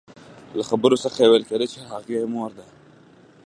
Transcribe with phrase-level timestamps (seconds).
[0.57, 2.65] له خبرو څخه يې ويل کېدل چې هغې مور ده.